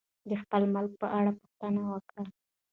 [0.29, 2.23] د خپل ملک په اړه پوښتنه وکړه.